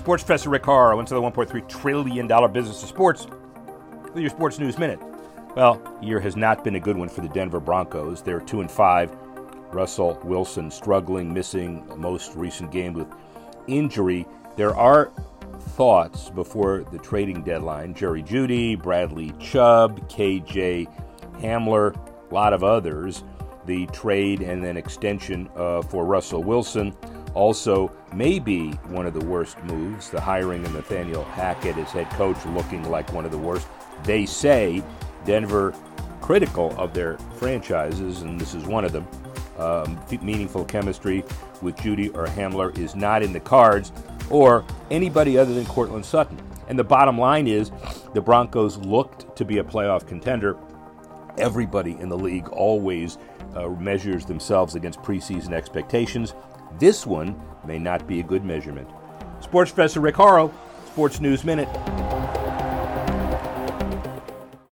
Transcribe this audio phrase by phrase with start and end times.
[0.00, 3.26] Sports Professor Rick Horrow into the $1.3 trillion business of sports
[4.04, 4.98] with your Sports News Minute.
[5.54, 8.22] Well, year has not been a good one for the Denver Broncos.
[8.22, 9.14] They're 2 and 5.
[9.72, 13.08] Russell Wilson struggling, missing most recent game with
[13.66, 14.26] injury.
[14.56, 15.12] There are
[15.76, 17.92] thoughts before the trading deadline.
[17.92, 20.88] Jerry Jeudy, Bradley Chubb, KJ
[21.42, 21.94] Hamler,
[22.30, 23.22] a lot of others.
[23.66, 26.96] The trade and then extension uh, for Russell Wilson
[27.34, 30.10] also may be one of the worst moves.
[30.10, 33.66] The hiring of Nathaniel Hackett as head coach looking like one of the worst.
[34.04, 34.82] They say
[35.24, 35.74] Denver
[36.20, 39.06] critical of their franchises, and this is one of them.
[39.58, 41.22] Um, meaningful chemistry
[41.60, 43.92] with Jeudy or Hamler is not in the cards,
[44.30, 46.40] or anybody other than Courtland Sutton.
[46.68, 47.70] And the bottom line is
[48.14, 50.56] the Broncos looked to be a playoff contender.
[51.38, 53.18] Everybody in the league always
[53.54, 56.34] uh, measures themselves against preseason expectations.
[56.78, 58.88] This one may not be a good measurement.
[59.40, 60.52] Sports Professor Rick Horrow,
[60.86, 61.68] Sports News Minute.